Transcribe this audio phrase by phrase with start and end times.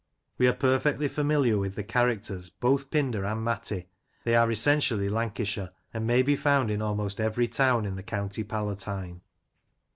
[0.39, 3.85] We are perfectly familiar with the characters, both Pinder and Matty;
[4.23, 8.43] they are essentially Lancashire, and may be found in almost every town in the County
[8.43, 9.21] Ps^tine.